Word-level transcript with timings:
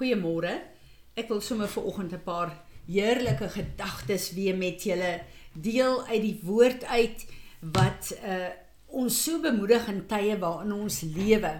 Goeiemôre. 0.00 0.54
Ek 1.12 1.28
wil 1.28 1.42
sommer 1.44 1.68
vir 1.68 1.84
oggend 1.84 2.12
'n 2.16 2.24
paar 2.24 2.54
heerlike 2.88 3.48
gedagtes 3.52 4.32
weer 4.32 4.56
met 4.56 4.80
julle 4.82 5.20
deel 5.52 6.06
uit 6.08 6.22
die 6.22 6.40
woord 6.42 6.84
uit 6.84 7.26
wat 7.60 8.16
uh 8.24 8.48
ons 8.90 9.22
so 9.24 9.38
bemoedig 9.38 9.88
in 9.88 10.06
tye 10.06 10.38
waarin 10.38 10.72
ons 10.72 11.02
lewe. 11.02 11.52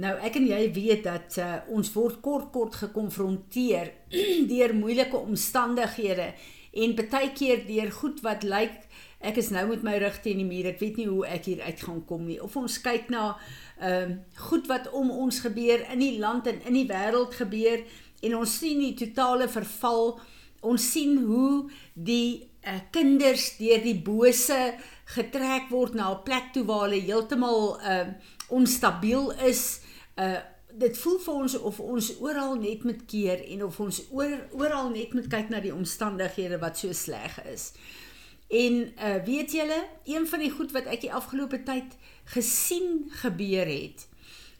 Nou 0.00 0.14
ek 0.24 0.38
en 0.38 0.46
jy 0.46 0.72
weet 0.72 1.02
dat 1.04 1.36
uh, 1.38 1.58
ons 1.68 1.92
word 1.92 2.20
kort 2.22 2.52
kort 2.52 2.74
gekonfronteer 2.74 3.90
deur 4.52 4.74
moeilike 4.74 5.18
omstandighede 5.18 6.32
en 6.72 6.94
baie 6.96 7.32
keer 7.36 7.66
deur 7.66 7.90
goed 7.90 8.22
wat 8.24 8.46
lyk 8.46 8.78
ek 9.22 9.38
is 9.42 9.50
nou 9.54 9.64
met 9.70 9.82
my 9.86 9.96
rug 10.02 10.20
teen 10.22 10.40
die 10.42 10.48
muur. 10.48 10.68
Ek 10.72 10.80
weet 10.82 11.00
nie 11.00 11.08
hoe 11.08 11.24
ek 11.26 11.48
hier 11.50 11.62
uit 11.62 11.82
gaan 11.86 12.04
kom 12.08 12.26
nie. 12.26 12.38
Of 12.42 12.56
ons 12.58 12.80
kyk 12.84 13.10
na 13.12 13.32
ehm 13.82 14.12
uh, 14.12 14.16
goed 14.48 14.68
wat 14.70 14.90
om 14.94 15.10
ons 15.10 15.40
gebeur 15.42 15.82
in 15.90 16.02
die 16.02 16.18
land 16.22 16.46
en 16.46 16.60
in 16.68 16.76
die 16.78 16.86
wêreld 16.90 17.34
gebeur 17.34 17.82
en 18.22 18.36
ons 18.38 18.58
sien 18.58 18.78
die 18.82 18.94
totale 18.98 19.48
verval. 19.50 20.20
Ons 20.62 20.90
sien 20.92 21.16
hoe 21.26 21.70
die 21.94 22.48
uh, 22.66 22.78
kinders 22.94 23.56
deur 23.58 23.82
die 23.82 23.98
bose 23.98 24.60
getrek 25.16 25.70
word 25.70 25.94
na 25.98 26.12
'n 26.12 26.22
plek 26.22 26.52
toe 26.54 26.64
waar 26.64 26.86
hulle 26.86 27.02
heeltemal 27.02 27.80
uh 27.80 28.06
onstabiel 28.48 29.32
is. 29.48 29.80
Uh 30.16 30.40
dit 30.72 30.98
voel 30.98 31.18
vir 31.20 31.34
ons 31.34 31.54
of 31.68 31.80
ons 31.80 32.06
oral 32.20 32.54
net 32.56 32.84
met 32.88 33.04
keer 33.04 33.42
en 33.54 33.64
of 33.66 33.80
ons 33.80 33.98
oor, 34.10 34.38
oral 34.56 34.88
net 34.90 35.12
moet 35.12 35.28
kyk 35.28 35.50
na 35.52 35.60
die 35.60 35.74
omstandighede 35.74 36.58
wat 36.62 36.78
so 36.78 36.92
sleg 36.96 37.36
is. 37.52 37.72
En 38.52 38.74
uh 39.00 39.18
weet 39.24 39.52
julle, 39.56 39.80
een 40.04 40.26
van 40.28 40.44
die 40.44 40.50
goed 40.52 40.72
wat 40.76 40.90
ek 40.92 41.00
die 41.06 41.12
afgelope 41.12 41.62
tyd 41.64 41.96
gesien 42.34 43.08
gebeur 43.22 43.66
het, 43.66 44.06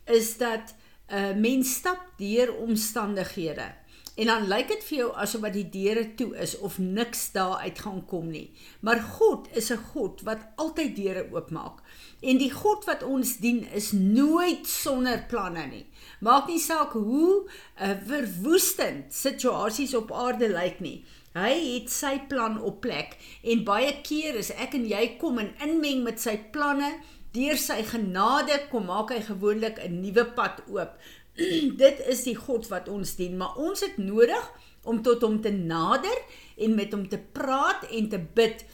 is 0.09 0.37
dat 0.41 0.75
'n 1.13 1.15
uh, 1.15 1.37
mens 1.37 1.75
stap 1.75 2.01
deur 2.17 2.55
omstandighede 2.57 3.69
En 4.15 4.27
dan 4.29 4.45
lyk 4.49 4.69
dit 4.69 4.83
vir 4.85 4.97
jou 4.99 5.13
asof 5.25 5.41
wat 5.41 5.55
die 5.57 5.69
deure 5.73 6.03
toe 6.21 6.35
is 6.45 6.53
of 6.61 6.77
niks 6.79 7.31
daar 7.33 7.63
uit 7.65 7.79
gaan 7.81 8.03
kom 8.07 8.29
nie. 8.29 8.51
Maar 8.85 9.01
God 9.01 9.49
is 9.57 9.71
'n 9.73 9.85
God 9.93 10.21
wat 10.29 10.45
altyd 10.57 10.97
deure 10.97 11.29
oopmaak. 11.33 11.81
En 12.21 12.37
die 12.37 12.53
God 12.53 12.85
wat 12.85 13.03
ons 13.03 13.37
dien 13.37 13.65
is 13.73 13.93
nooit 13.93 14.67
sonder 14.67 15.25
planne 15.29 15.67
nie. 15.67 15.87
Maak 16.21 16.47
nie 16.47 16.59
saak 16.61 16.93
hoe 16.93 17.49
uh, 17.81 17.91
verwoestend 18.07 19.15
situasies 19.15 19.95
op 19.95 20.13
aarde 20.13 20.49
lyk 20.49 20.81
nie. 20.81 21.05
Hy 21.33 21.55
het 21.57 21.89
sy 21.91 22.19
plan 22.29 22.59
op 22.61 22.83
plek 22.85 23.17
en 23.43 23.65
baie 23.65 23.95
keer 24.05 24.37
is 24.37 24.53
ek 24.53 24.77
en 24.77 24.85
jy 24.89 25.17
kom 25.21 25.41
in 25.41 25.55
inmeng 25.65 26.05
met 26.05 26.21
sy 26.21 26.37
planne 26.53 26.93
deur 27.33 27.57
sy 27.57 27.81
genade 27.89 28.59
kom 28.69 28.91
maak 28.91 29.15
hy 29.15 29.23
gewoonlik 29.25 29.81
'n 29.81 30.03
nuwe 30.03 30.25
pad 30.37 30.61
oop 30.69 30.99
dit 31.83 32.03
is 32.13 32.23
die 32.27 32.37
God 32.37 32.69
wat 32.69 32.91
ons 32.93 33.17
dien, 33.17 33.37
maar 33.41 33.57
ons 33.61 33.81
het 33.85 33.97
nodig 33.97 34.51
om 34.89 35.01
tot 35.05 35.23
hom 35.25 35.41
te 35.43 35.53
nader 35.53 36.19
en 36.61 36.77
met 36.77 36.93
hom 36.93 37.07
te 37.09 37.21
praat 37.33 37.87
en 37.91 38.11
te 38.13 38.21
bid 38.37 38.65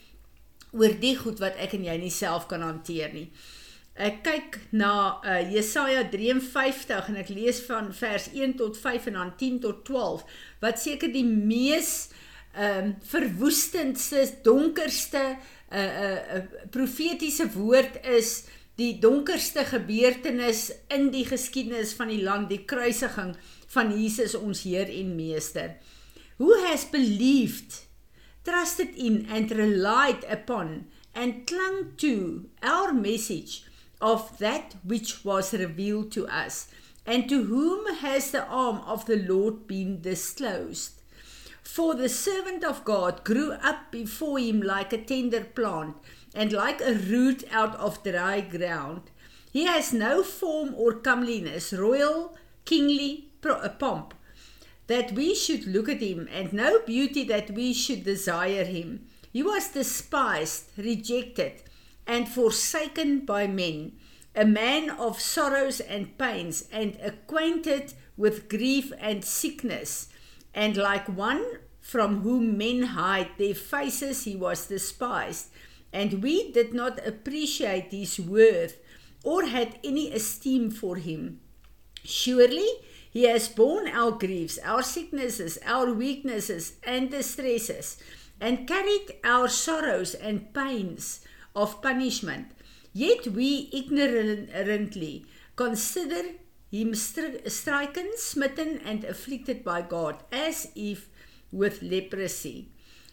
oor 0.74 0.94
die 1.00 1.14
goed 1.16 1.40
wat 1.42 1.58
ek 1.62 1.76
en 1.78 1.86
jy 1.88 1.96
nie 2.02 2.12
self 2.12 2.48
kan 2.50 2.64
hanteer 2.64 3.14
nie. 3.14 3.28
Ek 3.98 4.20
kyk 4.22 4.58
na 4.78 4.92
uh, 5.26 5.40
Jesaja 5.50 6.04
53 6.10 7.08
en 7.10 7.18
ek 7.18 7.32
lees 7.34 7.58
van 7.66 7.90
vers 7.94 8.28
1 8.30 8.54
tot 8.60 8.78
5 8.78 9.08
en 9.10 9.18
dan 9.18 9.32
10 9.40 9.58
tot 9.64 9.80
12 9.88 10.22
wat 10.62 10.78
seker 10.78 11.10
die 11.10 11.26
mees 11.26 12.10
ehm 12.54 12.84
um, 12.84 12.94
verwoestendste, 13.10 14.22
donkerste 14.42 15.36
uh, 15.72 15.78
uh, 15.78 16.42
profetiese 16.70 17.46
woord 17.52 18.00
is 18.06 18.44
die 18.78 18.94
donkerste 19.02 19.64
gebeurtenis 19.66 20.68
in 20.94 21.10
die 21.10 21.24
geskiedenis 21.26 21.92
van 21.98 22.12
die 22.12 22.22
land, 22.22 22.48
die 22.50 22.62
kruisiging 22.64 23.34
van 23.74 23.90
Jesus 23.92 24.36
ons 24.38 24.62
Heer 24.64 24.90
en 24.92 25.14
Meester. 25.16 25.74
Who 26.38 26.54
has 26.68 26.86
believed, 26.86 27.84
trusted 28.46 28.94
in 28.96 29.26
and 29.28 29.50
relied 29.50 30.24
upon 30.30 30.86
and 31.14 31.46
clung 31.46 31.96
to 31.98 32.46
our 32.62 32.94
message 32.94 33.64
of 34.00 34.38
that 34.38 34.76
which 34.84 35.24
was 35.24 35.52
revealed 35.52 36.12
to 36.12 36.28
us, 36.28 36.68
and 37.04 37.28
to 37.28 37.44
whom 37.44 37.96
has 37.96 38.30
the 38.30 38.46
arm 38.46 38.78
of 38.86 39.06
the 39.06 39.16
Lord 39.16 39.66
been 39.66 40.00
disclosed? 40.00 40.97
For 41.70 41.94
the 41.94 42.08
servant 42.08 42.64
of 42.64 42.82
God 42.82 43.24
grew 43.24 43.52
up 43.52 43.92
before 43.92 44.38
him 44.38 44.62
like 44.62 44.92
a 44.92 45.04
tender 45.04 45.44
plant, 45.44 45.96
and 46.34 46.50
like 46.50 46.80
a 46.80 46.94
root 46.94 47.44
out 47.52 47.76
of 47.76 48.02
dry 48.02 48.40
ground. 48.40 49.02
He 49.52 49.64
has 49.64 49.92
no 49.92 50.24
form 50.24 50.74
or 50.74 50.94
comeliness, 50.94 51.74
royal, 51.74 52.36
kingly 52.64 53.28
uh, 53.44 53.68
pomp, 53.68 54.14
that 54.86 55.12
we 55.12 55.34
should 55.34 55.66
look 55.66 55.90
at 55.90 56.00
him, 56.00 56.26
and 56.32 56.52
no 56.52 56.80
beauty 56.80 57.22
that 57.24 57.50
we 57.50 57.74
should 57.74 58.02
desire 58.02 58.64
him. 58.64 59.06
He 59.30 59.42
was 59.42 59.68
despised, 59.68 60.70
rejected, 60.78 61.62
and 62.06 62.28
forsaken 62.28 63.26
by 63.26 63.46
men, 63.46 63.92
a 64.34 64.46
man 64.46 64.88
of 64.90 65.20
sorrows 65.20 65.80
and 65.80 66.16
pains, 66.16 66.64
and 66.72 66.98
acquainted 67.02 67.92
with 68.16 68.48
grief 68.48 68.90
and 68.98 69.22
sickness, 69.22 70.08
and 70.58 70.76
like 70.76 71.08
one 71.08 71.44
from 71.80 72.22
whom 72.22 72.58
men 72.58 72.82
hide 72.82 73.30
their 73.38 73.54
faces, 73.54 74.24
he 74.24 74.34
was 74.34 74.66
despised 74.66 75.50
and 75.92 76.20
we 76.20 76.50
did 76.50 76.74
not 76.74 77.06
appreciate 77.06 77.92
his 77.92 78.18
worth 78.18 78.76
or 79.22 79.44
had 79.44 79.78
any 79.84 80.10
esteem 80.12 80.70
for 80.70 80.96
him. 80.96 81.40
Surely 82.04 82.68
he 83.10 83.22
has 83.22 83.48
borne 83.48 83.86
our 83.88 84.10
griefs, 84.10 84.58
our 84.64 84.82
sicknesses, 84.82 85.58
our 85.64 85.92
weaknesses, 85.92 86.74
and 86.82 87.10
distresses, 87.10 87.96
and 88.40 88.66
carried 88.66 89.14
our 89.22 89.48
sorrows 89.48 90.14
and 90.14 90.52
pains 90.52 91.20
of 91.54 91.80
punishment. 91.80 92.50
Yet 92.92 93.28
we 93.28 93.70
ignorantly 93.72 95.24
consider 95.56 96.22
him 96.70 96.94
stricken, 96.94 98.10
smitten, 98.16 98.80
and 98.84 99.04
afflicted 99.04 99.64
by 99.64 99.82
God, 99.82 100.22
as 100.30 100.70
if 100.74 101.08
with 101.50 101.82
leprosy. 101.82 102.68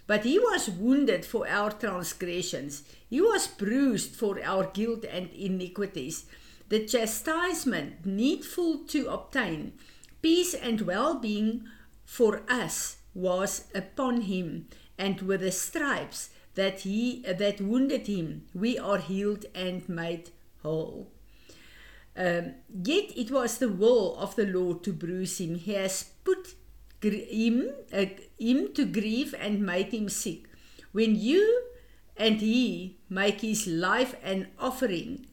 But 0.07 0.23
he 0.23 0.37
was 0.37 0.69
wounded 0.69 1.25
for 1.25 1.47
our 1.47 1.71
transgressions, 1.71 2.83
he 3.09 3.21
was 3.21 3.47
bruised 3.47 4.15
for 4.15 4.43
our 4.43 4.65
guilt 4.65 5.05
and 5.05 5.29
iniquities. 5.31 6.25
The 6.69 6.85
chastisement 6.85 8.05
needful 8.05 8.85
to 8.87 9.09
obtain 9.09 9.73
peace 10.21 10.53
and 10.53 10.81
well 10.81 11.15
being 11.15 11.67
for 12.03 12.43
us 12.49 12.97
was 13.13 13.65
upon 13.73 14.21
him, 14.21 14.67
and 14.97 15.21
with 15.21 15.41
the 15.41 15.51
stripes 15.51 16.29
that 16.55 16.81
he 16.81 17.21
that 17.21 17.61
wounded 17.61 18.07
him 18.07 18.45
we 18.53 18.77
are 18.77 18.97
healed 18.97 19.45
and 19.53 19.87
made 19.87 20.31
whole. 20.61 21.11
Um, 22.17 22.53
yet 22.83 23.11
it 23.15 23.29
was 23.29 23.57
the 23.57 23.69
will 23.69 24.15
of 24.17 24.35
the 24.35 24.45
Lord 24.45 24.83
to 24.83 24.93
bruise 24.93 25.39
him. 25.39 25.55
He 25.55 25.73
has 25.73 26.11
put 26.23 26.55
him, 27.01 27.71
uh, 27.93 28.05
him 28.39 28.73
to 28.73 28.85
grief 28.85 29.33
and 29.39 29.65
made 29.65 29.93
him 29.93 30.09
sick. 30.09 30.47
When 30.91 31.15
you 31.15 31.63
and 32.15 32.39
he 32.39 32.97
make 33.09 33.41
his 33.41 33.67
life 33.67 34.15
an 34.23 34.47
offering 34.57 35.27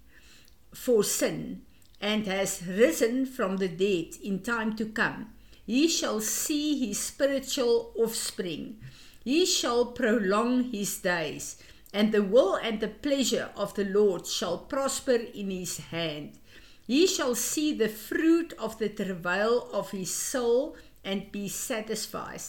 for 0.75 1.05
sin 1.05 1.63
and 2.01 2.27
has 2.27 2.67
risen 2.67 3.27
from 3.27 3.59
the 3.59 3.69
dead 3.69 4.17
in 4.23 4.41
time 4.41 4.75
to 4.77 4.87
come, 4.87 5.31
he 5.65 5.87
shall 5.87 6.21
see 6.21 6.87
his 6.87 6.99
spiritual 6.99 7.93
offspring. 7.97 8.81
He 9.23 9.47
shall 9.47 9.87
prolong 9.87 10.73
his 10.73 10.99
days, 10.99 11.63
and 11.93 12.11
the 12.11 12.25
will 12.25 12.57
and 12.57 12.81
the 12.81 12.89
pleasure 12.89 13.51
of 13.55 13.75
the 13.75 13.85
Lord 13.85 14.27
shall 14.27 14.59
prosper 14.59 15.13
in 15.13 15.51
his 15.51 15.79
hand. 15.79 16.41
He 16.93 17.07
shall 17.07 17.35
see 17.35 17.73
the 17.73 17.89
fruit 17.89 18.53
of 18.59 18.79
the 18.79 18.91
travail 18.91 19.71
of 19.73 19.93
his 19.93 20.13
soul 20.13 20.77
and 21.03 21.33
be 21.33 21.49
satisfied 21.49 22.43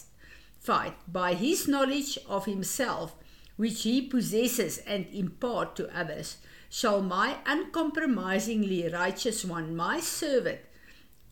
by 1.07 1.33
his 1.33 1.65
knowledge 1.65 2.19
of 2.27 2.43
himself 2.43 3.15
which 3.55 3.83
he 3.83 4.01
possesses 4.01 4.79
and 4.79 5.05
impart 5.13 5.77
to 5.77 5.97
others. 5.97 6.39
Shall 6.69 7.01
my 7.01 7.37
uncompromisingly 7.45 8.89
righteous 8.89 9.45
one 9.45 9.77
my 9.77 10.01
servant 10.01 10.59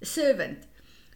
servant 0.02 0.64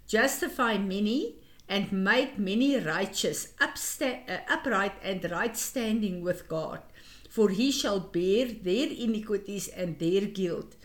justify 0.06 0.78
many 0.78 1.36
and 1.70 1.94
make 1.94 2.38
many 2.38 2.78
righteous 2.78 3.54
upsta- 3.62 4.30
uh, 4.30 4.40
upright 4.50 4.96
and 5.02 5.32
right 5.32 5.56
standing 5.56 6.22
with 6.22 6.50
God? 6.50 6.82
For 7.30 7.48
he 7.52 7.72
shall 7.72 8.02
bear 8.02 8.48
their 8.48 8.90
iniquities 8.90 9.70
and 9.70 9.98
their 9.98 10.26
guilt 10.26 10.76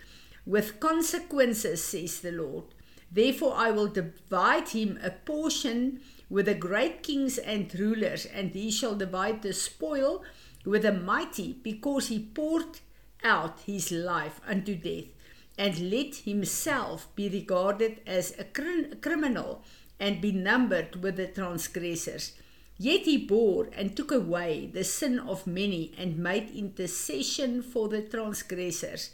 with 0.45 0.79
consequences 0.79 1.83
says 1.83 2.21
the 2.21 2.31
Lord 2.31 2.65
Therefore, 3.11 3.53
I 3.57 3.71
will 3.71 3.87
divide 3.87 4.69
him 4.69 4.97
a 5.03 5.11
portion 5.11 5.99
with 6.29 6.45
the 6.45 6.53
great 6.53 7.03
kings 7.03 7.37
and 7.37 7.73
rulers, 7.77 8.25
and 8.25 8.51
he 8.51 8.71
shall 8.71 8.95
divide 8.95 9.41
the 9.41 9.51
spoil 9.51 10.23
with 10.65 10.83
the 10.83 10.93
mighty, 10.93 11.53
because 11.61 12.07
he 12.07 12.19
poured 12.19 12.79
out 13.21 13.59
his 13.65 13.91
life 13.91 14.39
unto 14.47 14.75
death, 14.75 15.09
and 15.57 15.91
let 15.91 16.15
himself 16.15 17.13
be 17.15 17.27
regarded 17.27 17.99
as 18.07 18.33
a 18.39 18.45
criminal, 18.45 19.61
and 19.99 20.21
be 20.21 20.31
numbered 20.31 21.03
with 21.03 21.17
the 21.17 21.27
transgressors. 21.27 22.31
Yet 22.77 23.01
he 23.01 23.17
bore 23.17 23.67
and 23.73 23.95
took 23.95 24.11
away 24.11 24.71
the 24.73 24.85
sin 24.85 25.19
of 25.19 25.45
many 25.45 25.93
and 25.97 26.17
made 26.17 26.49
intercession 26.49 27.61
for 27.61 27.89
the 27.89 28.01
transgressors, 28.01 29.11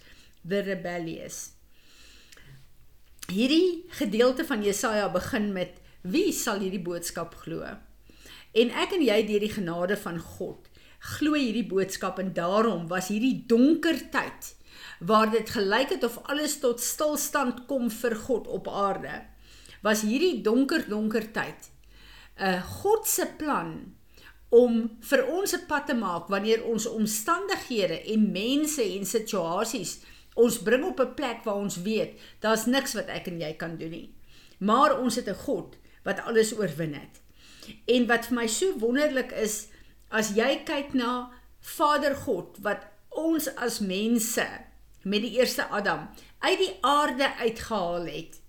the 0.47 0.63
rebellious. 0.63 1.51
Hierdie 3.27 3.83
gedeelte 3.99 4.45
van 4.47 4.63
Jesaja 4.63 5.09
begin 5.11 5.51
met 5.53 5.81
wie 6.01 6.31
sal 6.31 6.63
hierdie 6.63 6.83
boodskap 6.83 7.35
glo? 7.43 7.67
En 8.55 8.71
ek 8.71 8.95
en 8.95 9.03
jy 9.03 9.19
deur 9.27 9.43
die 9.43 9.55
genade 9.57 9.97
van 9.99 10.19
God 10.19 10.67
glo 10.99 11.37
hierdie 11.37 11.67
boodskap 11.67 12.19
en 12.19 12.33
daarom 12.33 12.87
was 12.91 13.11
hierdie 13.13 13.45
donker 13.49 13.99
tyd 14.13 14.53
waar 14.99 15.29
dit 15.31 15.49
gelyk 15.49 15.93
het 15.93 16.03
of 16.03 16.17
alles 16.31 16.57
tot 16.61 16.81
stilstand 16.81 17.65
kom 17.69 17.89
vir 17.93 18.15
God 18.25 18.47
op 18.47 18.67
aarde 18.67 19.21
was 19.85 20.01
hierdie 20.07 20.41
donker 20.41 20.87
donker 20.89 21.29
tyd 21.33 21.69
'n 22.37 22.57
uh, 22.57 22.61
God 22.81 23.07
se 23.07 23.25
plan 23.37 23.93
om 24.49 24.89
vir 25.09 25.25
ons 25.27 25.53
'n 25.53 25.65
pad 25.67 25.87
te 25.87 25.93
maak 25.93 26.27
wanneer 26.27 26.63
ons 26.65 26.85
omstandighede 26.85 28.01
en 28.13 28.31
mense 28.31 28.81
en 28.81 29.05
situasies 29.05 29.99
ons 30.43 30.59
bring 30.63 30.85
op 30.85 30.99
'n 31.03 31.13
plek 31.19 31.43
waar 31.45 31.61
ons 31.61 31.81
weet 31.87 32.19
daar's 32.39 32.65
niks 32.65 32.93
wat 32.93 33.09
ek 33.13 33.27
en 33.27 33.39
jy 33.41 33.53
kan 33.53 33.77
doen 33.77 33.91
nie 33.91 34.09
maar 34.59 34.99
ons 34.99 35.15
het 35.15 35.27
'n 35.27 35.43
God 35.45 35.77
wat 36.03 36.19
alles 36.19 36.53
oorwin 36.53 36.93
het 36.93 37.21
en 37.85 38.07
wat 38.07 38.25
vir 38.25 38.35
my 38.35 38.47
so 38.47 38.77
wonderlik 38.79 39.31
is 39.31 39.67
as 40.09 40.35
jy 40.35 40.63
kyk 40.65 40.93
na 40.93 41.31
Vader 41.59 42.15
God 42.15 42.57
wat 42.61 42.87
ons 43.09 43.47
as 43.55 43.79
mense 43.79 44.47
met 45.03 45.21
die 45.21 45.37
eerste 45.39 45.67
Adam 45.67 46.09
uit 46.39 46.59
die 46.59 46.77
aarde 46.81 47.35
uitgehaal 47.35 48.05
het 48.05 48.41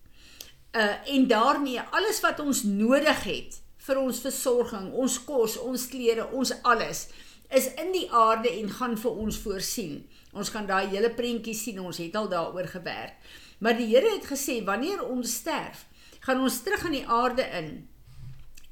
uh 0.76 1.14
en 1.14 1.26
daarmee 1.26 1.81
alles 1.81 2.20
wat 2.20 2.40
ons 2.40 2.62
nodig 2.62 3.25
het 3.25 3.62
vir 3.88 4.00
ons 4.02 4.20
versorging, 4.20 4.90
ons 4.93 5.17
kos, 5.25 5.56
ons 5.64 5.87
klere, 5.88 6.29
ons 6.37 6.52
alles 6.69 7.06
is 7.56 7.70
in 7.81 7.93
die 7.94 8.06
aarde 8.12 8.50
en 8.52 8.69
gaan 8.76 8.96
vir 9.00 9.20
ons 9.25 9.38
voorsien. 9.40 10.02
Ons 10.38 10.52
kan 10.55 10.67
daai 10.67 10.87
hele 10.93 11.11
prentjie 11.11 11.56
sien, 11.58 11.81
ons 11.82 11.99
het 11.99 12.14
al 12.17 12.31
daaroor 12.31 12.70
gewerk. 12.70 13.19
Maar 13.58 13.75
die 13.76 13.90
Here 13.90 14.14
het 14.14 14.31
gesê 14.31 14.61
wanneer 14.64 15.02
ons 15.02 15.35
sterf, 15.43 15.87
gaan 16.23 16.40
ons 16.40 16.62
terug 16.62 16.87
in 16.87 17.00
die 17.00 17.06
aarde 17.06 17.44
in 17.58 17.75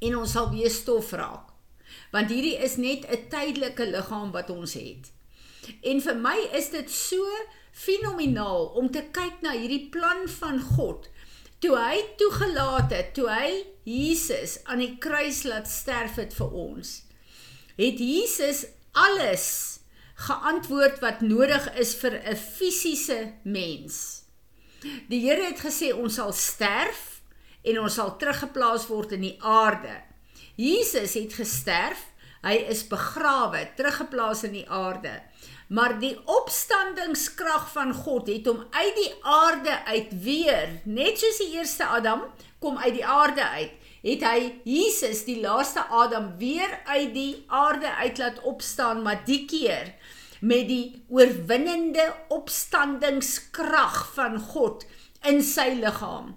en 0.06 0.16
ons 0.20 0.32
sal 0.36 0.50
weer 0.52 0.70
stof 0.70 1.12
raak 1.16 1.56
want 2.14 2.32
hierdie 2.32 2.56
is 2.66 2.76
net 2.76 3.06
'n 3.06 3.28
tydelike 3.32 3.84
liggaam 3.90 4.32
wat 4.32 4.50
ons 4.50 4.72
het. 4.74 5.12
En 5.82 6.00
vir 6.00 6.16
my 6.16 6.38
is 6.52 6.70
dit 6.70 6.90
so 6.90 7.24
fenomenaal 7.72 8.66
om 8.80 8.90
te 8.90 9.02
kyk 9.12 9.42
na 9.42 9.52
hierdie 9.52 9.88
plan 9.90 10.28
van 10.28 10.60
God. 10.60 11.08
Toe 11.58 11.76
hy 11.76 12.04
toegelaat 12.16 12.90
het, 12.90 13.14
toe 13.14 13.28
hy 13.28 13.66
Jesus 13.84 14.64
aan 14.64 14.78
die 14.78 14.96
kruis 14.98 15.42
laat 15.42 15.68
sterf 15.68 16.16
het 16.16 16.34
vir 16.34 16.50
ons, 16.52 17.02
het 17.76 17.98
Jesus 17.98 18.66
alles 18.92 19.75
geantwoord 20.16 21.00
wat 21.04 21.20
nodig 21.20 21.66
is 21.76 21.94
vir 22.00 22.20
'n 22.24 22.36
fisiese 22.36 23.32
mens. 23.44 24.24
Die 25.08 25.20
Here 25.20 25.44
het 25.44 25.60
gesê 25.60 25.92
ons 25.94 26.14
sal 26.14 26.32
sterf 26.32 27.20
en 27.62 27.80
ons 27.80 27.94
sal 27.94 28.16
teruggeplaas 28.16 28.86
word 28.86 29.12
in 29.12 29.20
die 29.20 29.36
aarde. 29.42 30.02
Jesus 30.56 31.14
het 31.14 31.34
gesterf, 31.36 32.06
hy 32.42 32.54
is 32.70 32.86
begrawe, 32.88 33.66
teruggeplaas 33.76 34.44
in 34.46 34.52
die 34.52 34.68
aarde. 34.70 35.22
Maar 35.68 35.96
die 35.98 36.14
opstandingskrag 36.24 37.72
van 37.72 37.92
God 37.94 38.28
het 38.30 38.46
hom 38.46 38.62
uit 38.70 38.94
die 38.94 39.14
aarde 39.22 39.84
uit 39.84 40.12
weer, 40.22 40.80
net 40.84 41.18
soos 41.18 41.40
die 41.42 41.56
eerste 41.58 41.84
Adam 41.84 42.22
kom 42.62 42.78
uit 42.78 42.94
die 42.94 43.06
aarde 43.06 43.42
uit, 43.42 43.72
het 44.06 44.22
hy 44.22 44.38
Jesus 44.64 45.24
die 45.26 45.40
laaste 45.42 45.82
Adam 45.90 46.36
weer 46.38 46.70
uit 46.86 47.10
die 47.14 47.44
aarde 47.50 47.90
uit 47.98 48.18
laat 48.22 48.38
opstaan, 48.46 49.02
maar 49.02 49.24
die 49.26 49.42
keer 49.50 49.90
met 50.40 50.68
die 50.68 51.02
oorwinnende 51.08 52.14
opstandingskrag 52.28 54.00
van 54.14 54.38
God 54.40 54.86
in 55.26 55.42
sy 55.42 55.72
liggaam. 55.80 56.34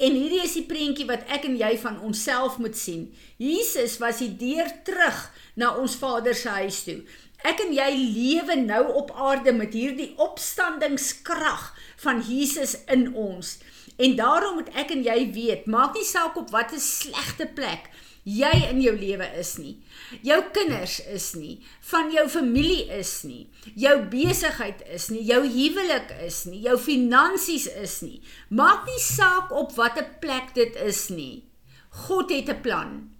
En 0.00 0.16
hierdie 0.16 0.40
is 0.42 0.56
die 0.56 0.64
prentjie 0.64 1.06
wat 1.08 1.26
ek 1.28 1.44
en 1.44 1.58
jy 1.60 1.74
van 1.82 2.00
onsself 2.04 2.56
moet 2.58 2.76
sien. 2.78 3.10
Jesus 3.36 3.98
was 4.00 4.22
die 4.24 4.32
deur 4.40 4.70
terug 4.86 5.26
na 5.60 5.74
ons 5.76 5.98
Vader 6.00 6.34
se 6.34 6.48
huis 6.62 6.80
toe. 6.86 7.02
Ek 7.44 7.60
en 7.64 7.72
jy 7.72 7.90
lewe 7.96 8.56
nou 8.60 8.82
op 9.00 9.12
aarde 9.16 9.52
met 9.56 9.76
hierdie 9.76 10.12
opstandingskrag 10.20 11.70
van 12.04 12.20
Jesus 12.24 12.78
in 12.88 13.10
ons. 13.16 13.58
En 14.00 14.16
daarom 14.16 14.60
moet 14.60 14.72
ek 14.80 14.92
en 14.96 15.04
jy 15.04 15.18
weet, 15.36 15.68
maak 15.68 15.96
nie 15.96 16.08
saak 16.08 16.36
op 16.40 16.52
watter 16.52 16.80
slegte 16.80 17.48
plek 17.56 17.88
jy 17.88 18.08
in 18.24 18.80
jou 18.80 18.96
lewe 18.96 19.26
is 19.38 19.58
nie. 19.58 19.78
Jou 20.22 20.42
kinders 20.52 21.00
is 21.06 21.34
nie, 21.34 21.60
van 21.90 22.10
jou 22.12 22.28
familie 22.28 22.90
is 22.92 23.24
nie, 23.24 23.48
jou 23.74 23.96
besigheid 24.10 24.82
is 24.92 25.10
nie, 25.10 25.22
jou 25.24 25.40
huwelik 25.46 26.10
is 26.26 26.46
nie, 26.46 26.60
jou 26.60 26.76
finansies 26.78 27.66
is 27.66 28.02
nie. 28.02 28.20
Maak 28.50 28.86
nie 28.86 29.00
saak 29.00 29.50
op 29.52 29.72
watter 29.76 30.06
plek 30.20 30.54
dit 30.54 30.76
is 30.76 31.08
nie. 31.10 31.44
God 32.06 32.30
het 32.30 32.48
'n 32.48 32.60
plan. 32.62 33.10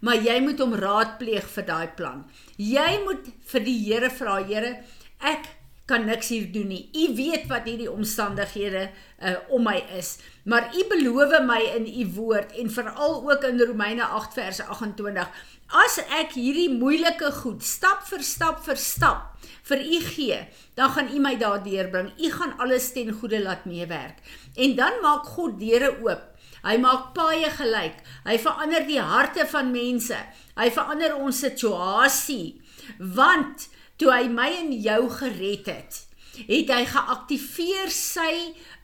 Maar 0.00 0.16
jy 0.16 0.40
moet 0.40 0.58
hom 0.58 0.74
raadpleeg 0.74 1.44
vir 1.44 1.64
daai 1.64 1.88
plan. 1.96 2.24
Jy 2.56 3.04
moet 3.04 3.26
vir 3.52 3.60
die 3.60 3.78
Here 3.84 4.10
vra, 4.10 4.42
Here, 4.44 4.84
ek 5.20 5.59
kan 5.90 6.06
niks 6.06 6.30
hier 6.30 6.46
doen 6.54 6.70
nie. 6.70 6.84
U 6.94 7.06
weet 7.18 7.48
wat 7.50 7.66
hierdie 7.68 7.90
omstandighede 7.90 8.86
uh, 8.88 9.36
om 9.50 9.66
my 9.66 9.78
is. 9.98 10.16
Maar 10.48 10.70
u 10.74 10.84
beloof 10.92 11.34
my 11.46 11.60
in 11.76 11.88
u 11.90 12.06
woord 12.16 12.54
en 12.58 12.70
veral 12.70 13.18
ook 13.30 13.48
in 13.48 13.60
Romeine 13.60 14.06
8 14.06 14.38
vers 14.38 14.60
28, 14.60 15.28
as 15.84 15.98
ek 16.22 16.34
hierdie 16.38 16.70
moeilike 16.72 17.30
goed 17.42 17.62
stap 17.66 18.06
vir 18.08 18.24
stap 18.26 18.62
vir 18.66 18.78
stap 18.80 19.26
vir 19.70 19.82
u 19.84 20.00
gee, 20.02 20.38
dan 20.74 20.90
gaan 20.94 21.10
u 21.14 21.20
my 21.22 21.36
daardeur 21.38 21.90
bring. 21.92 22.10
U 22.18 22.30
gaan 22.34 22.56
alles 22.58 22.90
ten 22.92 23.12
goeie 23.12 23.42
laat 23.42 23.66
meewerk. 23.68 24.18
En 24.56 24.74
dan 24.74 24.98
maak 25.02 25.28
God 25.36 25.58
deure 25.60 25.92
oop. 26.02 26.26
Hy 26.64 26.76
maak 26.80 27.12
paaie 27.16 27.48
gelyk. 27.56 28.00
Hy 28.26 28.36
verander 28.40 28.84
die 28.88 29.00
harte 29.00 29.46
van 29.48 29.70
mense. 29.72 30.18
Hy 30.58 30.68
verander 30.74 31.14
ons 31.16 31.38
situasie. 31.46 32.60
Want 32.98 33.68
toe 34.00 34.12
hy 34.14 34.28
my 34.32 34.48
en 34.62 34.72
jou 34.72 35.02
gered 35.20 35.68
het, 35.68 36.00
het 36.48 36.72
hy 36.72 36.84
geaktiveer 36.88 37.92
sy 37.92 38.32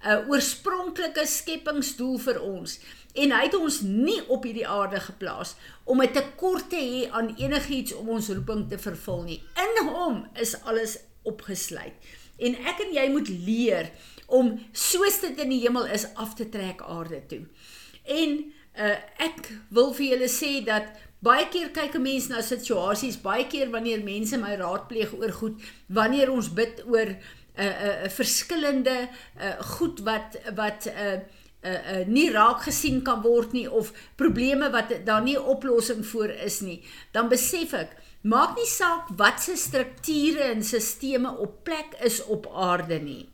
uh, 0.04 0.28
oorspronklike 0.28 1.24
skepingsdoel 1.24 2.18
vir 2.20 2.40
ons 2.44 2.76
en 3.16 3.32
hy 3.32 3.46
het 3.46 3.56
ons 3.56 3.78
nie 3.86 4.18
op 4.32 4.44
hierdie 4.44 4.66
aarde 4.68 5.00
geplaas 5.00 5.54
om 5.84 6.02
'n 6.02 6.12
tekort 6.12 6.68
te 6.70 6.76
hê 6.76 7.08
aan 7.10 7.32
enigiets 7.36 7.94
om 7.94 8.08
ons 8.08 8.28
roeping 8.28 8.68
te 8.68 8.78
vervul 8.78 9.22
nie. 9.22 9.42
In 9.56 9.86
hom 9.88 10.26
is 10.34 10.56
alles 10.64 10.98
opgesluit. 11.22 11.96
En 12.38 12.54
ek 12.54 12.80
en 12.84 12.92
jy 12.92 13.08
moet 13.08 13.28
leer 13.28 13.90
om 14.26 14.58
soos 14.72 15.20
dit 15.20 15.38
in 15.40 15.48
die 15.48 15.60
hemel 15.60 15.86
is 15.86 16.06
af 16.14 16.34
te 16.34 16.48
trek 16.48 16.82
aarde 16.82 17.22
toe. 17.26 17.46
En 18.04 18.52
uh, 18.78 18.96
ek 19.18 19.48
wil 19.68 19.94
vir 19.94 20.06
julle 20.06 20.28
sê 20.28 20.64
dat 20.64 20.92
Baie 21.24 21.48
keer 21.48 21.70
kyk 21.72 21.94
'n 21.96 22.02
mens 22.02 22.28
na 22.28 22.42
situasies, 22.42 23.16
baie 23.16 23.46
keer 23.46 23.70
wanneer 23.70 24.04
mense 24.04 24.36
my 24.36 24.54
raadpleeg 24.56 25.12
oor 25.16 25.32
goed, 25.32 25.62
wanneer 25.88 26.30
ons 26.30 26.52
bid 26.52 26.84
oor 26.86 27.08
'n 27.08 27.16
uh, 27.56 27.64
'n 27.64 27.72
uh, 27.88 28.04
uh, 28.04 28.10
verskillende 28.10 29.08
uh, 29.40 29.60
goed 29.78 30.00
wat 30.00 30.36
wat 30.54 30.86
'n 30.86 30.92
uh, 30.92 31.20
uh, 31.64 31.72
uh, 31.72 32.06
nie 32.06 32.30
raak 32.30 32.62
gesien 32.62 33.02
kan 33.02 33.22
word 33.22 33.52
nie 33.52 33.68
of 33.70 33.92
probleme 34.16 34.70
wat 34.70 34.92
daar 35.06 35.22
nie 35.22 35.38
oplossing 35.40 36.04
vir 36.04 36.30
is 36.44 36.60
nie, 36.60 36.82
dan 37.12 37.28
besef 37.28 37.72
ek, 37.72 37.96
maak 38.22 38.56
nie 38.56 38.68
saak 38.68 39.08
wat 39.16 39.42
se 39.42 39.56
strukture 39.56 40.42
en 40.52 40.62
stelsels 40.62 41.38
op 41.38 41.64
plek 41.64 41.96
is 42.04 42.22
op 42.24 42.46
aarde 42.52 42.98
nie. 42.98 43.28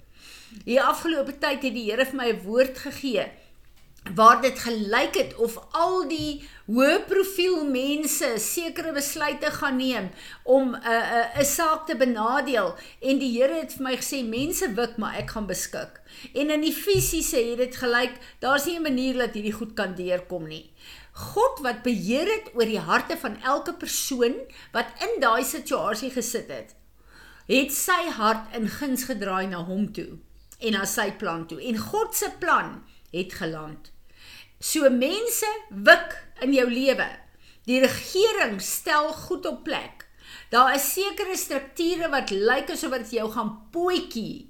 Hier 0.65 0.83
afgelope 0.83 1.39
tyd 1.41 1.63
het 1.63 1.75
die 1.75 1.91
Here 1.91 2.05
vir 2.05 2.17
my 2.17 2.29
'n 2.33 2.43
woord 2.45 2.79
gegee 2.79 3.31
waar 4.15 4.41
dit 4.43 4.59
gelyk 4.59 5.15
het 5.15 5.37
of 5.37 5.57
al 5.71 6.09
die 6.09 6.43
hoë 6.67 7.05
profiel 7.07 7.63
mense 7.71 8.33
sekere 8.43 8.93
besluite 8.93 9.51
gaan 9.55 9.77
neem 9.77 10.11
om 10.43 10.75
'n 10.75 10.77
uh, 10.77 10.91
'n 10.91 11.39
uh, 11.39 11.41
'n 11.41 11.45
saak 11.45 11.87
te 11.87 11.97
benadeel 11.97 12.75
en 13.01 13.19
die 13.19 13.33
Here 13.39 13.55
het 13.55 13.73
vir 13.73 13.83
my 13.83 13.97
gesê 13.97 14.25
mense 14.25 14.75
wik 14.75 14.97
maar 14.97 15.15
ek 15.15 15.31
gaan 15.31 15.47
beskik. 15.47 16.01
En 16.35 16.51
in 16.51 16.61
die 16.61 16.75
fisiese 16.75 17.37
het 17.37 17.59
dit 17.59 17.77
gelyk 17.77 18.19
daar's 18.41 18.67
nie 18.67 18.79
'n 18.79 18.83
manier 18.83 19.15
dat 19.15 19.35
hierdie 19.35 19.59
goed 19.59 19.75
kan 19.75 19.95
deurkom 19.95 20.47
nie. 20.49 20.71
God 21.13 21.59
wat 21.61 21.83
beheer 21.83 22.27
het 22.27 22.51
oor 22.55 22.67
die 22.67 22.81
harte 22.81 23.17
van 23.17 23.37
elke 23.43 23.73
persoon 23.73 24.35
wat 24.73 24.87
in 25.01 25.21
daai 25.21 25.45
situasie 25.45 26.11
gesit 26.11 26.49
het, 26.49 26.75
het 27.47 27.73
sy 27.73 28.09
hart 28.17 28.57
in 28.57 28.69
guns 28.69 29.05
gedraai 29.05 29.47
na 29.47 29.65
hom 29.65 29.93
toe 29.93 30.19
en 30.61 30.73
na 30.73 30.85
sy 30.85 31.13
plan 31.13 31.47
toe. 31.47 31.61
En 31.61 31.79
God 31.79 32.15
se 32.15 32.31
plan 32.39 32.83
het 33.13 33.35
geland. 33.39 33.93
So 34.63 34.89
mense 34.91 35.49
wik 35.71 36.17
in 36.45 36.55
jou 36.55 36.69
lewe. 36.71 37.09
Die 37.67 37.81
regering 37.83 38.61
stel 38.63 39.13
goed 39.27 39.47
op 39.47 39.63
plek. 39.67 40.07
Daar 40.51 40.75
is 40.75 40.93
sekere 40.95 41.37
strukture 41.37 42.09
wat 42.13 42.31
lyk 42.31 42.71
asof 42.75 42.95
dit 43.03 43.19
jou 43.19 43.29
gaan 43.33 43.55
pootjie. 43.75 44.49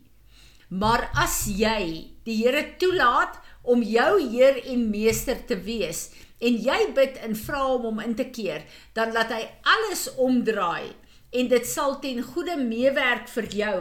Maar 0.69 1.11
as 1.21 1.45
jy 1.47 2.12
die 2.25 2.38
Here 2.40 2.64
toelaat 2.81 3.40
om 3.62 3.83
jou 3.85 4.16
Heer 4.21 4.62
en 4.73 4.87
Meester 4.90 5.38
te 5.47 5.59
wees 5.61 6.11
en 6.42 6.57
jy 6.59 6.78
bid 6.97 7.19
en 7.23 7.37
vra 7.38 7.61
hom 7.69 7.85
om 7.92 8.00
in 8.02 8.16
te 8.19 8.26
keer, 8.35 8.64
dan 8.97 9.12
laat 9.14 9.31
hy 9.31 9.42
alles 9.76 10.09
omdraai 10.19 10.90
en 11.33 11.52
dit 11.52 11.69
sal 11.69 12.00
ten 12.02 12.23
goeie 12.33 12.57
meewerk 12.59 13.28
vir 13.37 13.52
jou 13.62 13.76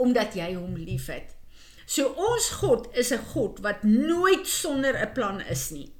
omdat 0.00 0.34
jy 0.38 0.54
hom 0.56 0.74
liefhet. 0.80 1.39
So 1.90 2.12
ons 2.14 2.52
God 2.62 2.86
is 2.94 3.10
'n 3.10 3.24
God 3.34 3.58
wat 3.66 3.82
nooit 3.82 4.46
sonder 4.46 4.94
'n 4.94 5.12
plan 5.12 5.40
is 5.40 5.70
nie. 5.70 5.90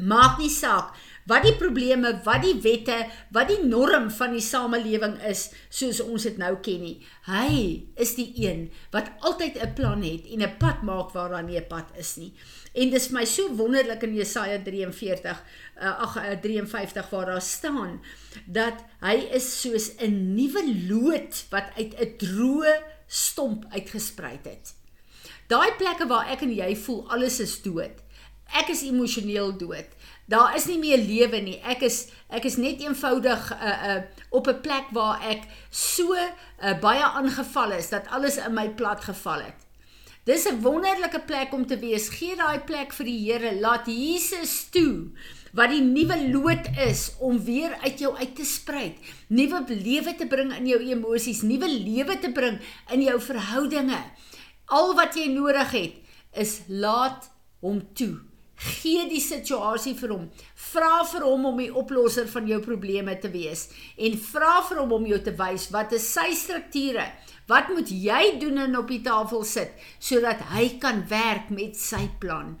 Maak 0.00 0.38
nie 0.38 0.50
saak 0.50 0.96
wat 1.30 1.44
die 1.44 1.54
probleme, 1.54 2.10
wat 2.24 2.42
die 2.42 2.56
wette, 2.64 3.06
wat 3.30 3.52
die 3.52 3.60
norm 3.62 4.08
van 4.10 4.32
die 4.32 4.42
samelewing 4.42 5.20
is 5.28 5.52
soos 5.68 6.00
ons 6.00 6.24
dit 6.26 6.38
nou 6.38 6.56
ken 6.64 6.80
nie. 6.82 6.96
Hy 7.28 7.86
is 7.94 8.14
die 8.16 8.32
een 8.34 8.72
wat 8.90 9.12
altyd 9.20 9.62
'n 9.62 9.74
plan 9.74 10.02
het 10.02 10.26
en 10.26 10.42
'n 10.42 10.56
pad 10.58 10.82
maak 10.82 11.12
waar 11.12 11.30
daar 11.30 11.44
nie 11.44 11.60
'n 11.60 11.68
pad 11.68 11.86
is 11.96 12.16
nie. 12.16 12.32
En 12.74 12.90
dis 12.90 13.06
vir 13.06 13.14
my 13.14 13.24
so 13.24 13.54
wonderlik 13.54 14.02
in 14.02 14.14
Jesaja 14.14 14.58
43 14.58 15.44
uh, 15.82 16.02
ag 16.02 16.18
53 16.42 17.10
waar 17.10 17.26
daar 17.26 17.42
staan 17.42 18.00
dat 18.46 18.74
hy 19.00 19.28
is 19.30 19.60
soos 19.60 19.94
'n 20.00 20.34
nuwe 20.34 20.62
lood 20.88 21.46
wat 21.50 21.70
uit 21.76 21.94
'n 21.94 22.16
droë 22.18 22.74
stomp 23.06 23.64
uitgesprei 23.70 24.40
het. 24.42 24.79
Daai 25.50 25.74
plekke 25.78 26.06
waar 26.06 26.30
ek 26.30 26.44
en 26.46 26.54
jy 26.54 26.74
voel 26.84 27.02
alles 27.10 27.40
is 27.42 27.56
dood. 27.62 27.98
Ek 28.54 28.70
is 28.70 28.82
emosioneel 28.86 29.52
dood 29.58 29.90
daar 30.30 30.54
is 30.56 30.68
nie 30.70 30.78
meer 30.78 31.00
lewe 31.02 31.40
nie. 31.42 31.58
Ek 31.66 31.82
is 31.86 32.04
ek 32.30 32.46
is 32.46 32.56
net 32.62 32.82
eenvoudig 32.84 33.50
uh 33.56 33.78
uh 33.90 33.96
op 34.30 34.46
'n 34.46 34.60
plek 34.62 34.92
waar 34.94 35.18
ek 35.26 35.42
so 35.70 36.14
uh, 36.14 36.74
baie 36.80 37.02
aangeval 37.02 37.72
is 37.72 37.90
dat 37.90 38.06
alles 38.08 38.36
in 38.38 38.54
my 38.54 38.68
plat 38.68 39.02
geval 39.04 39.42
het. 39.42 39.58
Dis 40.24 40.46
'n 40.46 40.62
wonderlike 40.62 41.20
plek 41.26 41.52
om 41.52 41.66
te 41.66 41.78
wees. 41.78 42.08
Gee 42.08 42.36
daai 42.36 42.60
plek 42.60 42.92
vir 42.92 43.06
die 43.06 43.20
Here. 43.26 43.60
Laat 43.60 43.86
Jesus 43.86 44.70
toe 44.70 45.10
wat 45.52 45.70
die 45.70 45.82
nuwe 45.82 46.30
lood 46.30 46.66
is 46.86 47.10
om 47.18 47.44
weer 47.44 47.74
uit 47.82 47.98
jou 47.98 48.16
uit 48.16 48.36
te 48.36 48.44
spruit, 48.44 48.94
nuwe 49.26 49.64
lewe 49.66 50.14
te 50.14 50.26
bring 50.26 50.54
in 50.54 50.66
jou 50.66 50.78
emosies, 50.78 51.42
nuwe 51.42 51.66
lewe 51.66 52.18
te 52.18 52.30
bring 52.30 52.60
in 52.92 53.02
jou 53.02 53.20
verhoudinge. 53.20 53.98
Al 54.70 54.94
wat 54.94 55.16
jy 55.18 55.28
nodig 55.34 55.70
het 55.70 55.94
is 56.32 56.60
laat 56.68 57.30
hom 57.60 57.82
toe 57.94 58.16
Gee 58.60 59.06
die 59.08 59.22
situasie 59.24 59.94
vir 59.96 60.12
hom. 60.12 60.24
Vra 60.52 61.00
vir 61.08 61.24
hom 61.24 61.46
om 61.48 61.60
die 61.62 61.70
oplosser 61.72 62.26
van 62.28 62.48
jou 62.48 62.58
probleme 62.60 63.14
te 63.20 63.30
wees 63.32 63.70
en 63.96 64.18
vra 64.20 64.58
vir 64.68 64.82
hom 64.82 64.92
om 64.98 65.06
jou 65.08 65.16
te 65.24 65.32
wys 65.38 65.70
wat 65.72 65.94
is 65.96 66.04
sy 66.12 66.28
strukture? 66.36 67.06
Wat 67.48 67.72
moet 67.72 67.88
jy 67.88 68.36
doen 68.42 68.60
en 68.66 68.76
op 68.82 68.92
die 68.92 69.00
tafel 69.06 69.46
sit 69.48 69.72
sodat 69.96 70.44
hy 70.52 70.66
kan 70.82 71.00
werk 71.08 71.48
met 71.48 71.80
sy 71.80 72.04
plan? 72.20 72.58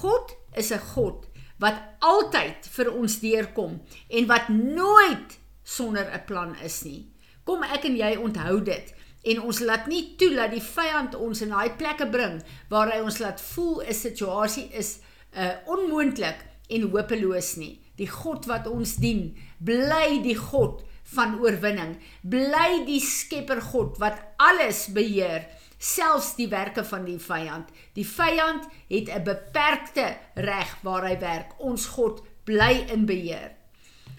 God 0.00 0.32
is 0.56 0.72
'n 0.72 0.80
God 0.94 1.28
wat 1.60 1.76
altyd 2.00 2.64
vir 2.64 2.88
ons 2.94 3.20
deurkom 3.20 3.80
en 4.08 4.26
wat 4.26 4.48
nooit 4.48 5.38
sonder 5.62 6.08
'n 6.08 6.24
plan 6.24 6.56
is 6.64 6.84
nie. 6.84 7.12
Kom 7.44 7.62
ek 7.62 7.84
en 7.84 7.96
jy 7.96 8.16
onthou 8.16 8.64
dit 8.64 8.94
en 9.22 9.40
ons 9.40 9.60
laat 9.60 9.86
nie 9.86 10.14
toe 10.16 10.30
dat 10.34 10.50
die 10.50 10.62
vyand 10.62 11.14
ons 11.14 11.42
in 11.42 11.50
daai 11.54 11.74
plekke 11.76 12.06
bring 12.10 12.38
waar 12.70 12.92
hy 12.92 13.00
ons 13.02 13.18
laat 13.18 13.40
voel 13.40 13.82
'n 13.82 13.94
situasie 13.94 14.70
is 14.72 14.98
uh 15.34 15.54
onmoontlik 15.66 16.44
en 16.68 16.90
hopeloos 16.90 17.56
nie. 17.56 17.80
Die 17.96 18.08
God 18.08 18.46
wat 18.46 18.66
ons 18.66 18.96
dien, 18.96 19.36
bly 19.58 20.20
die 20.22 20.36
God 20.36 20.84
van 21.14 21.38
oorwinning. 21.40 21.96
Bly 22.22 22.84
die 22.86 23.00
Skepper 23.00 23.60
God 23.60 23.98
wat 23.98 24.20
alles 24.36 24.86
beheer, 24.92 25.46
selfs 25.78 26.34
die 26.36 26.48
werke 26.48 26.84
van 26.84 27.04
die 27.04 27.18
vyand. 27.18 27.70
Die 27.94 28.06
vyand 28.06 28.68
het 28.88 29.08
'n 29.08 29.24
beperkte 29.24 30.16
reg 30.34 30.76
waar 30.82 31.06
hy 31.08 31.18
werk. 31.18 31.54
Ons 31.58 31.86
God 31.86 32.22
bly 32.44 32.86
in 32.92 33.06
beheer. 33.06 33.56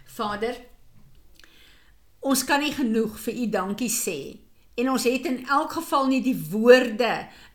Vader, 0.05 0.55
ons 2.19 2.43
kan 2.43 2.59
nie 2.59 2.73
genoeg 2.73 3.19
vir 3.19 3.33
u 3.33 3.49
dankie 3.49 3.89
sê 3.89 4.48
en 4.79 4.89
ons 4.93 5.05
het 5.07 5.27
in 5.29 5.41
elk 5.47 5.75
geval 5.77 6.07
nie 6.09 6.21
die 6.23 6.37
woorde 6.51 7.11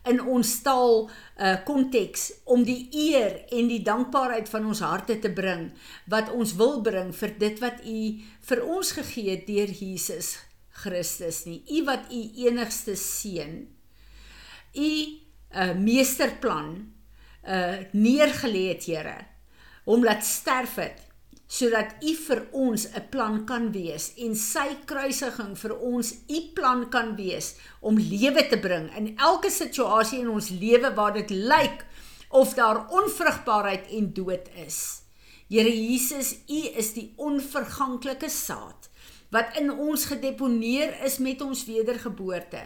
in 0.09 0.21
ons 0.21 0.51
taal 0.65 1.07
uh 1.35 1.55
konteks 1.67 2.29
om 2.45 2.63
die 2.63 2.87
eer 2.93 3.41
en 3.51 3.69
die 3.71 3.81
dankbaarheid 3.83 4.49
van 4.51 4.67
ons 4.69 4.83
harte 4.85 5.17
te 5.19 5.31
bring 5.33 5.71
wat 6.11 6.31
ons 6.31 6.55
wil 6.59 6.81
bring 6.85 7.11
vir 7.15 7.33
dit 7.41 7.61
wat 7.63 7.81
u 7.83 8.01
vir 8.49 8.65
ons 8.77 8.91
gegee 8.99 9.31
het 9.33 9.47
deur 9.49 9.71
Jesus 9.71 10.35
Christus 10.75 11.45
nie. 11.47 11.61
U 11.71 11.85
wat 11.87 12.11
u 12.11 12.21
enigste 12.45 12.95
seun 12.99 13.63
u 14.75 14.91
uh 15.55 15.73
meesterplan 15.79 16.93
uh 17.47 17.77
neergelê 17.91 18.67
het 18.73 18.85
Here 18.89 19.17
hom 19.85 20.03
laat 20.03 20.25
sterf 20.25 20.75
het 20.81 21.04
sodat 21.55 21.95
u 22.03 22.13
vir 22.27 22.41
ons 22.51 22.87
'n 22.87 23.03
plan 23.09 23.45
kan 23.45 23.71
wees 23.71 24.11
en 24.17 24.35
sy 24.35 24.67
kruisiging 24.85 25.55
vir 25.57 25.73
ons 25.79 26.13
u 26.27 26.39
plan 26.53 26.89
kan 26.89 27.15
wees 27.15 27.55
om 27.81 27.97
lewe 27.97 28.43
te 28.49 28.57
bring 28.57 28.89
in 28.97 29.15
elke 29.17 29.49
situasie 29.49 30.19
in 30.19 30.29
ons 30.29 30.49
lewe 30.49 30.93
waar 30.95 31.13
dit 31.13 31.29
lyk 31.29 31.85
of 32.29 32.53
daar 32.53 32.89
onvrugbaarheid 32.91 33.87
en 33.97 34.13
dood 34.13 34.49
is. 34.67 35.01
Here 35.47 35.69
Jesus, 35.69 36.35
u 36.49 36.59
is 36.77 36.93
die 36.93 37.13
onverganklike 37.15 38.29
saad 38.29 38.89
wat 39.31 39.57
in 39.59 39.71
ons 39.71 40.05
gedeponeer 40.05 40.93
is 41.05 41.17
met 41.17 41.41
ons 41.41 41.65
wedergeboorte. 41.65 42.61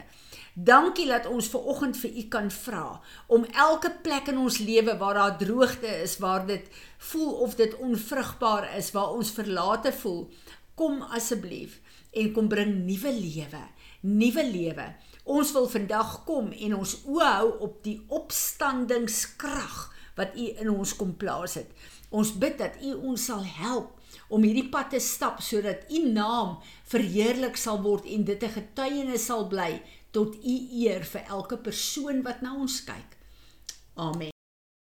Dankie 0.53 1.05
dat 1.07 1.27
ons 1.29 1.47
ver 1.47 1.65
oggend 1.71 1.97
vir 1.97 2.15
u 2.17 2.23
kan 2.33 2.49
vra 2.51 3.01
om 3.27 3.45
elke 3.53 3.91
plek 4.03 4.31
in 4.31 4.37
ons 4.37 4.57
lewe 4.57 4.97
waar 4.97 5.13
daar 5.13 5.37
droogte 5.37 5.91
is, 6.03 6.17
waar 6.17 6.45
dit 6.45 6.65
voel 6.97 7.31
of 7.45 7.55
dit 7.55 7.75
onvrugbaar 7.77 8.75
is, 8.77 8.91
waar 8.91 9.13
ons 9.13 9.31
verlate 9.31 9.91
voel, 9.91 10.29
kom 10.75 11.01
asseblief 11.01 11.79
en 12.11 12.31
kom 12.33 12.47
bring 12.49 12.73
nuwe 12.87 13.11
lewe, 13.13 13.61
nuwe 14.01 14.43
lewe. 14.51 14.87
Ons 15.29 15.51
wil 15.53 15.69
vandag 15.69 16.23
kom 16.25 16.49
en 16.51 16.75
ons 16.79 16.95
oë 17.05 17.29
hou 17.35 17.49
op 17.67 17.79
die 17.85 17.99
opstandingskrag 18.07 19.77
wat 20.17 20.35
u 20.35 20.49
in 20.59 20.71
ons 20.73 20.95
kom 20.97 21.13
plaas 21.19 21.59
het. 21.59 21.69
Ons 22.09 22.33
bid 22.41 22.57
dat 22.57 22.79
u 22.81 22.95
ons 23.11 23.25
sal 23.29 23.43
help 23.45 23.95
om 24.33 24.43
hierdie 24.43 24.67
pad 24.73 24.89
te 24.93 24.99
stap 25.03 25.43
sodat 25.45 25.85
u 25.93 26.01
naam 26.09 26.57
verheerlik 26.89 27.57
sal 27.57 27.81
word 27.85 28.07
en 28.09 28.25
dit 28.25 28.43
'n 28.43 28.55
getuienis 28.57 29.25
sal 29.25 29.47
bly 29.47 29.81
tot 30.11 30.35
u 30.35 30.55
eer 30.85 31.05
vir 31.05 31.29
elke 31.29 31.57
persoon 31.57 32.23
wat 32.25 32.41
na 32.41 32.55
ons 32.55 32.81
kyk. 32.83 33.17
Amen. 33.99 34.38